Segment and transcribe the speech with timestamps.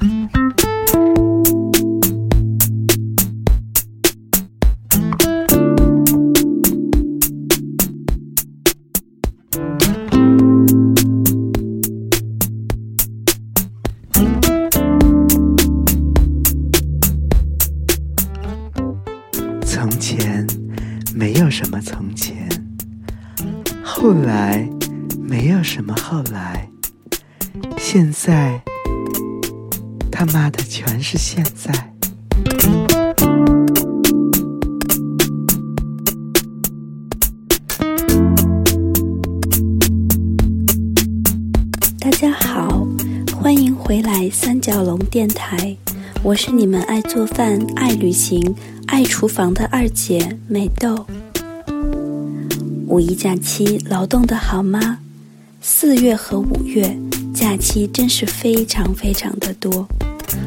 [0.00, 0.08] 从
[20.00, 20.46] 前
[21.14, 22.48] 没有什么从前，
[23.84, 24.66] 后来
[25.18, 26.66] 没有什么后来，
[27.76, 28.62] 现在
[30.20, 31.72] 他妈的全是现在。
[41.98, 42.86] 大家好，
[43.34, 45.74] 欢迎回来三角龙电台，
[46.22, 48.54] 我是你们爱做饭、爱旅行、
[48.88, 51.06] 爱厨房的二姐美豆。
[52.88, 54.98] 五一假期劳动的好吗？
[55.62, 56.94] 四月和五月
[57.34, 59.86] 假期真是非常非常的多，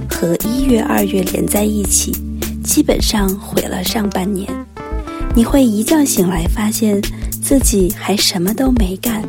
[0.10, 2.12] 和一月、二月连在一起，
[2.64, 4.48] 基本上毁了上半年。
[5.36, 7.02] 你会一觉醒来发现
[7.42, 9.24] 自己还什么都没干，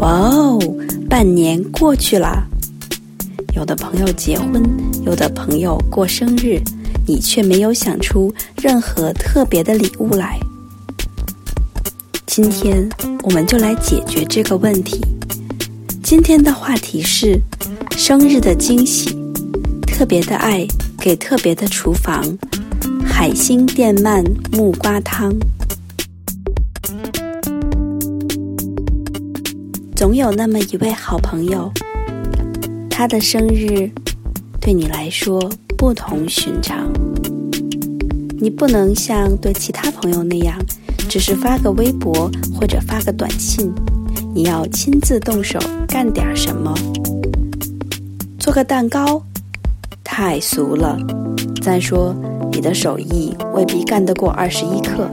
[0.00, 0.58] 哇哦！
[1.08, 2.42] 半年过去了，
[3.54, 4.62] 有的朋友结婚，
[5.04, 6.60] 有的朋友过生日，
[7.06, 10.38] 你却没有想出任何特别的礼物来。
[12.26, 12.88] 今天
[13.22, 15.00] 我们就来解决这个问题。
[16.02, 17.38] 今天的话题是
[17.96, 19.16] 生日的惊喜，
[19.96, 20.66] 特别的爱
[20.98, 22.20] 给特别的厨房，
[23.06, 25.32] 海星电鳗木瓜汤。
[29.94, 31.70] 总有那么一位好朋友，
[32.90, 33.88] 他的生日
[34.60, 35.40] 对你来说
[35.78, 36.92] 不同寻常。
[38.40, 40.58] 你不能像对其他朋友那样，
[41.08, 43.72] 只是发个微博或者发个短信，
[44.34, 45.56] 你要亲自动手
[45.86, 46.74] 干点什么。
[48.40, 49.22] 做个蛋糕，
[50.16, 50.96] 太俗了。
[51.60, 52.14] 再说，
[52.52, 55.10] 你的手艺未必干得过二十一克。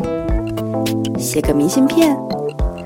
[1.17, 2.15] 写个明信片，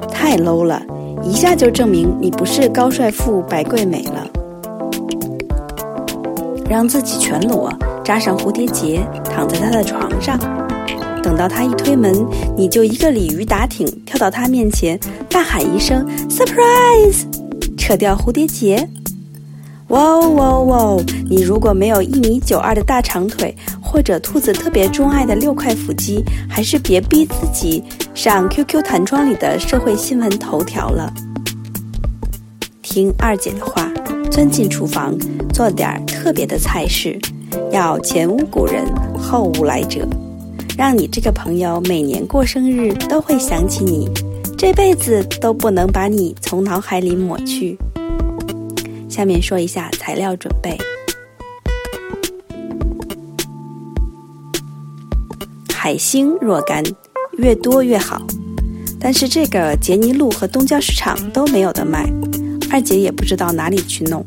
[0.08, 0.82] 太 low 了。
[1.22, 4.26] 一下就证明你不是高帅富白贵美了。
[6.70, 7.70] 让自己全裸，
[8.02, 10.40] 扎上蝴蝶结，躺在他的床上，
[11.22, 12.26] 等到他一推门，
[12.56, 14.98] 你就一个鲤鱼打挺跳到他面前，
[15.30, 17.26] 大喊一声 “surprise”，
[17.78, 18.88] 扯掉蝴蝶结。
[19.96, 21.04] 哇哦哇哦哇哦！
[21.30, 27.82] 你如果没有一米九二的大长腿，或者兔子特别钟爱的六块腹肌，还是别逼自己
[28.14, 31.14] 上 QQ 弹窗里的社会新闻头条了。
[32.82, 33.90] 听二姐的话，
[34.30, 35.18] 钻进厨房
[35.54, 37.18] 做点特别的菜式，
[37.72, 38.84] 要前无古人
[39.18, 40.06] 后无来者，
[40.78, 44.10] 让你这个朋友每年过生日都会想起你，
[44.58, 47.78] 这辈子都不能把你从脑海里抹去。
[49.16, 50.78] 下面说一下材料准备。
[55.74, 56.84] 海星若干，
[57.38, 58.22] 越多越好。
[59.00, 62.12] 但是这个杰尼路和东郊市场都没有的卖，
[62.70, 64.22] 二姐也不知道哪里去弄。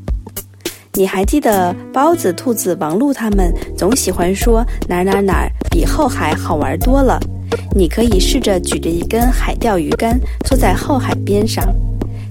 [0.94, 7.20] 你还记得包子、兔子、王璐他们总喜欢说哪儿哪儿哪儿比后海好玩多了？
[7.76, 11.62] 你可以试着举着一根海钓鱼竿，坐在后海边上。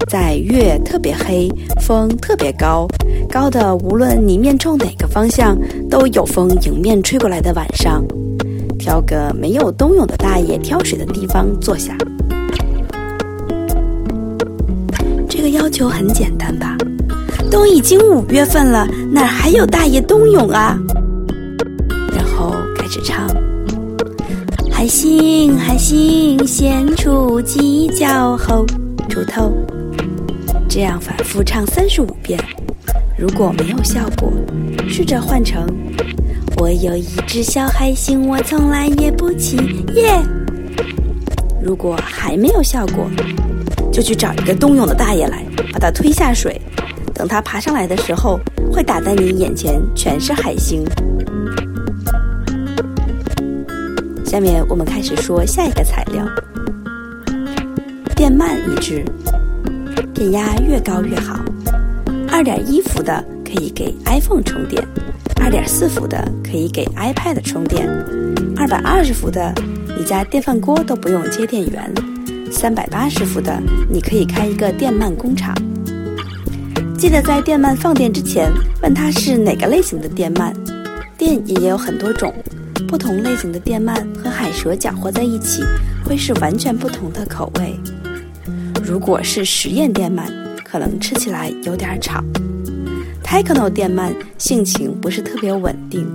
[0.10, 1.50] 在月特别黑、
[1.82, 2.88] 风特别高、
[3.30, 5.58] 高的无论你面冲哪个方向
[5.90, 8.06] 都有风迎面吹过来的晚上，
[8.78, 11.98] 挑个没有冬泳的大爷挑水的地方坐下。
[15.28, 16.78] 这个要求很简单吧？
[17.52, 20.80] 都已经五月份了，哪还有大爷冬泳啊？
[22.14, 23.28] 然后开始唱：
[24.72, 28.66] 海星海星先出犄角后，
[29.10, 29.52] 出头。
[30.70, 32.40] 这样反复唱三十五遍，
[33.18, 34.32] 如果没有效果，
[34.88, 35.66] 试着换成
[36.60, 39.56] “我有一只小海星，我从来也不骑
[39.96, 40.22] 耶”。
[41.64, 43.10] 如果还没有效果，
[43.92, 46.62] 就去找一个冬泳的大爷来，把他推下水，
[47.14, 48.40] 等他爬上来的时候，
[48.72, 50.84] 会打在你眼前全是海星。
[54.26, 56.26] 下面我们开始说下一个材料：
[58.16, 59.04] 电鳗一只。
[60.14, 61.40] 电压越高越好，
[62.30, 64.84] 二点一伏的可以给 iPhone 充电，
[65.42, 67.88] 二点四伏的可以给 iPad 充电，
[68.56, 69.54] 二百二十伏的
[69.98, 71.94] 你家电饭锅都不用接电源，
[72.52, 75.56] 三百八十伏的你可以开一个电鳗工厂。
[76.98, 78.52] 记得在电鳗放电之前
[78.82, 80.52] 问它是哪个类型的电鳗，
[81.18, 82.34] 电也有很多种，
[82.88, 85.62] 不同类型的电鳗和海蛇搅和在一起
[86.04, 87.76] 会是完全不同的口味。
[88.88, 90.32] 如果是实验电鳗，
[90.64, 92.24] 可能吃起来有点吵
[93.22, 96.08] ，Techno 电鳗性情不是特别稳定。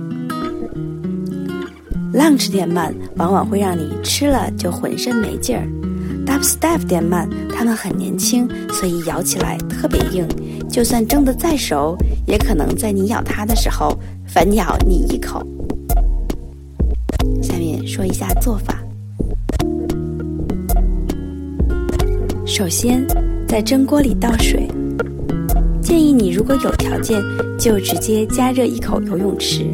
[2.11, 5.67] Lunch 电鳗往往会让你吃了就浑身没劲儿。
[6.25, 10.27] Dubstep 电鳗它们很年轻，所以咬起来特别硬，
[10.67, 15.45] 就算蒸得再熟，也可能在你咬它的时候反咬你一口。
[17.43, 18.82] 下面说一下做法。
[22.55, 23.03] 首先，
[23.47, 24.67] 在蒸锅里倒水。
[25.81, 27.19] 建议你如果有条件，
[27.57, 29.65] 就直接加热一口游泳池，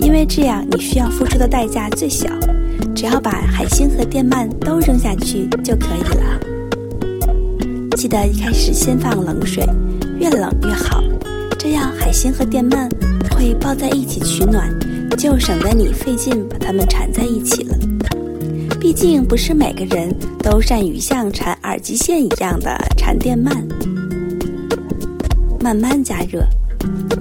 [0.00, 2.28] 因为这样你需要付出的代价最小。
[2.96, 6.40] 只要把海星和电鳗都扔下去就可以了。
[7.96, 9.64] 记得一开始先放冷水，
[10.18, 11.00] 越冷越好，
[11.56, 12.90] 这样海星和电鳗
[13.30, 14.68] 会抱在一起取暖，
[15.16, 17.78] 就省得你费劲把它们缠在一起了。
[18.80, 20.12] 毕竟不是每个人
[20.42, 23.50] 都善于像缠耳机线一样的缠电鳗。
[25.60, 26.42] 慢慢加热，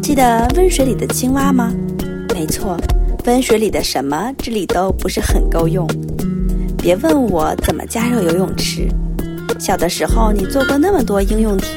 [0.02, 1.74] 记得温水里的青蛙吗？
[2.34, 2.78] 没错，
[3.26, 5.86] 温水里的什么这里都不是很够用。
[6.78, 8.88] 别问我怎么加热游泳池。
[9.60, 11.68] 小的时候你做过那么多应用题，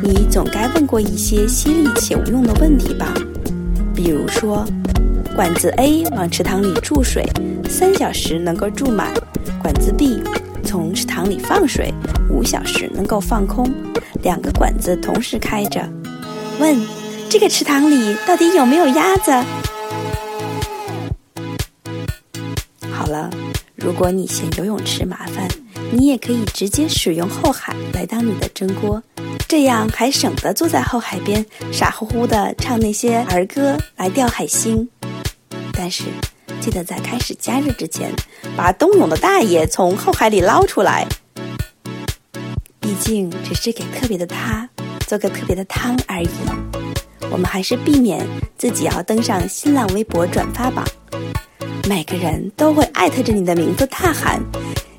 [0.00, 3.12] 你总该问过一些犀利且无用的问题吧？
[3.96, 4.64] 比如说，
[5.34, 7.26] 管子 A 往池塘里注水，
[7.68, 9.08] 三小时能够注满；
[9.60, 10.22] 管子 B
[10.72, 11.92] 从池塘里放水，
[12.30, 13.70] 五小时能够放空。
[14.22, 15.86] 两个管子同时开着。
[16.58, 16.74] 问：
[17.28, 19.30] 这个池塘里到底有没有鸭子？
[22.90, 23.28] 好了，
[23.76, 25.46] 如果你嫌游泳池麻烦，
[25.90, 29.02] 你也可以直接使用后海来当你的蒸锅，
[29.46, 34.88] 这样还省得坐在后海边傻乎乎的唱那些儿歌来钓海星。
[35.74, 36.04] 但是，
[36.62, 38.14] 记得在开始加热之前，
[38.56, 41.04] 把冬泳的大爷从后海里捞出来，
[42.78, 44.68] 毕竟只是给特别的他。
[45.08, 46.28] 做个特别的汤而已，
[47.32, 48.24] 我们还是避免
[48.56, 50.86] 自己要登上新浪微博转发榜，
[51.88, 54.40] 每个人都会艾特着你的名字大喊：“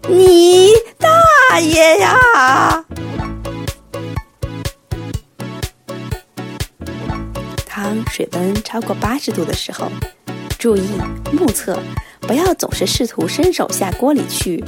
[0.09, 0.67] 你
[0.99, 2.85] 大爷呀！”
[7.65, 9.89] 汤水温超过八十度的时候，
[10.63, 10.81] 注意
[11.33, 11.77] 目测，
[12.21, 14.63] 不要总是试图伸手下锅里去。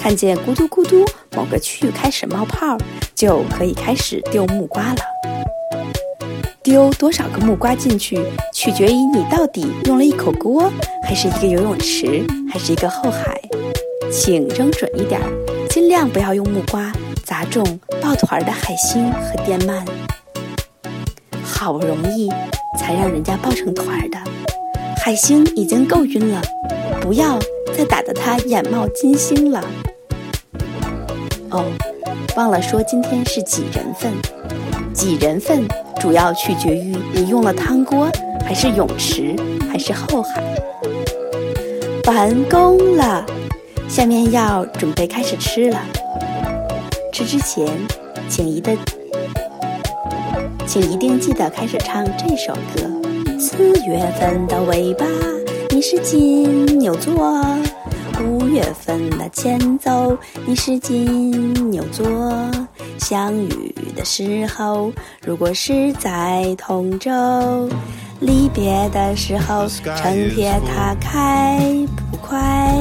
[0.00, 1.04] 看见咕嘟咕嘟
[1.34, 2.78] 某个区域开始冒泡，
[3.16, 5.00] 就可以开始丢木瓜了。
[6.62, 8.16] 丢多少个木瓜进去，
[8.54, 10.72] 取决于你到底用了一口锅，
[11.02, 13.36] 还是一个游泳池，还是一个后海。
[14.12, 15.20] 请扔准一点，
[15.68, 16.92] 尽量不要用木瓜
[17.24, 19.84] 砸中抱团的海星和电鳗。
[21.42, 22.30] 好不容易
[22.78, 24.18] 才让人家抱成团的
[25.04, 26.40] 海星已经够晕了，
[26.98, 27.38] 不要
[27.76, 29.62] 再打得他眼冒金星了。
[31.50, 31.66] 哦，
[32.36, 34.10] 忘了说，今天是几人份？
[34.94, 35.68] 几人份
[36.00, 38.08] 主要取决于你用了汤锅，
[38.46, 39.36] 还是泳池，
[39.70, 40.42] 还是后海。
[42.06, 43.26] 完工了，
[43.86, 45.82] 下面要准备开始吃了。
[47.12, 47.68] 吃之前，
[48.26, 48.74] 请一的，
[50.66, 53.03] 请一定记得开始唱这首歌。
[53.46, 55.04] 四月份的尾巴，
[55.68, 57.44] 你是金牛座。
[58.26, 62.06] 五月份的前奏，你是金牛座。
[62.98, 64.90] 相遇的时候，
[65.26, 67.12] 如果是在同州；
[68.18, 71.60] 离别的时候，城铁它开
[72.10, 72.74] 不快。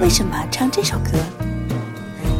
[0.00, 1.18] 为什么唱这首歌？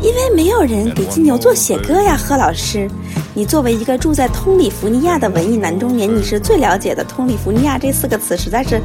[0.00, 2.88] 因为没有人给金牛座写歌呀，贺老师。
[3.34, 7.02] 你作为一个住在通里福尼亚的文艺男中年，你是最了解的。
[7.04, 8.80] 通里福尼亚这四个词实在是。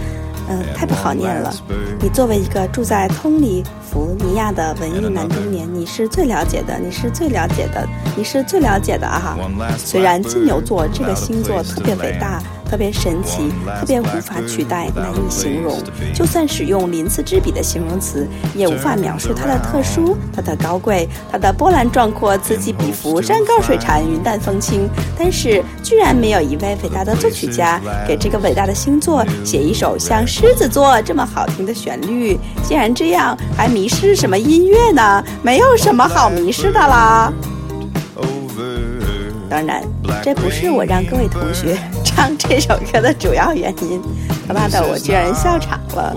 [0.49, 1.53] 嗯，太不好念了。
[1.99, 7.85] 你作为一个住在通里福尼亚的文艺男中年，你是最了解的，你是最了解的，
[8.15, 9.37] 你是最了解的啊！
[9.77, 12.41] 虽然金牛座这个星座特别伟大。
[12.69, 15.81] 特别神奇，特别无法取代，难以形容。
[16.13, 24.89] 就算使用鳞次栉比的形容词，也无法描述它的特殊、它的高贵、它的波澜壮阔、此起彼伏、山高水长、云淡风轻。
[25.17, 32.37] 但是，居然没有一位伟大的作曲家给这个伟大的星座写一首像狮子座这么好听的旋律。
[32.63, 35.23] 既然这样，还迷失什么音乐呢？
[35.41, 37.31] 没有什么好迷失的啦。
[39.49, 39.81] 当然，
[40.23, 44.01] 这不是我让各位同学 唱这首歌的主要原因。
[44.47, 46.15] 他妈的，我居然笑场了。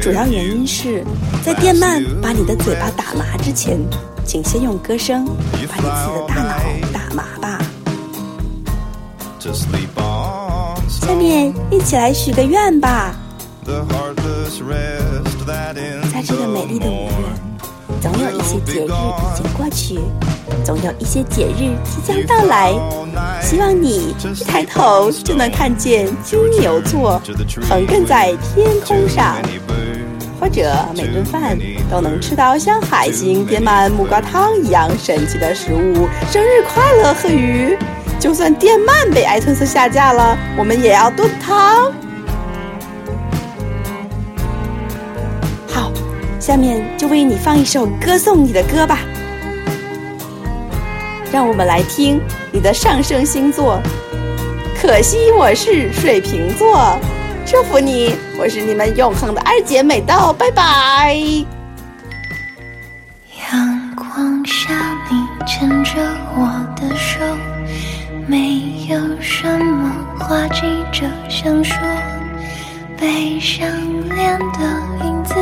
[0.00, 1.04] 主要原因是
[1.44, 3.78] 在电鳗把你的嘴巴打麻之前，
[4.24, 6.54] 请先用歌声把你自己的大脑
[6.92, 7.58] 打麻吧。
[10.88, 13.14] 下面一起来许个愿吧。
[16.12, 17.10] 在这个美丽的五月，
[18.00, 18.88] 总有一些节日已
[19.36, 19.98] 经过去。
[20.64, 22.74] 总有一些节日即将到来，
[23.40, 27.20] 希望你一抬头就能看见金牛座
[27.68, 29.36] 横亘在天空上，
[30.38, 31.56] 或者每顿饭
[31.90, 36.06] 都能吃到像海星点满木瓜汤一样神奇的食物。
[36.30, 37.76] 生日快乐，贺鱼！
[38.18, 41.92] 就算电鳗被艾特斯下架了，我们也要炖汤。
[45.68, 45.92] 好，
[46.40, 48.98] 下面就为你放一首歌颂你的歌吧。
[51.38, 53.80] 让我们来听你的上升星座。
[54.76, 56.98] 可惜我是水瓶座，
[57.46, 61.14] 祝福你，我是你们永恒的二姐美豆，拜拜。
[63.52, 64.74] 阳光下，
[65.08, 65.92] 你牵着
[66.34, 67.20] 我的手。
[68.26, 71.78] 没有什么话急着想说，
[72.96, 73.64] 被相
[74.08, 75.34] 恋的影子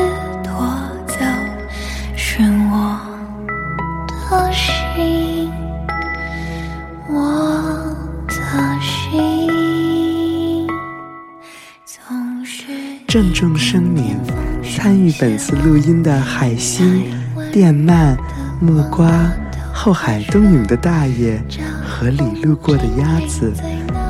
[13.16, 14.14] 郑重声明：
[14.62, 17.02] 参与本次录音的海星、
[17.50, 18.14] 电鳗、
[18.61, 19.32] 木瓜、
[19.73, 21.42] 后海冬泳的大爷。
[21.82, 23.50] 河里路过的鸭子，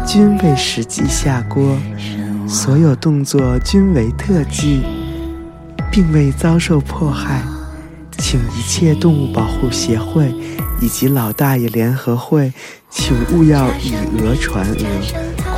[0.04, 1.78] 均未实际下锅，
[2.48, 4.82] 所有动作均为特技，
[5.88, 7.42] 并未遭受迫害，
[8.18, 10.34] 请一切动物保护协会
[10.80, 12.52] 以及老大爷联合会，
[12.90, 14.84] 请勿要以讹传讹，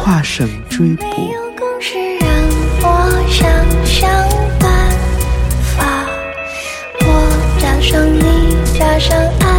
[0.03, 1.33] 跨省追捕。
[3.31, 3.49] 想
[3.85, 4.11] 想
[4.59, 4.91] 办
[5.77, 6.07] 法
[7.01, 9.58] 我加上你加上爱。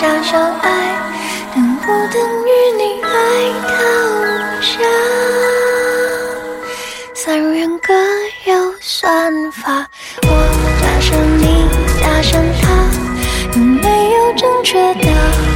[0.00, 0.70] 加上爱
[1.54, 2.14] 等不等
[2.46, 3.10] 于你爱
[3.68, 3.68] 他
[4.08, 4.16] 无
[4.62, 4.80] 暇
[7.14, 7.92] 三人各
[8.50, 9.86] 有算法
[10.22, 10.28] 我
[10.80, 11.68] 加上你
[12.00, 12.72] 加上他
[13.54, 15.49] 有没有正确答案？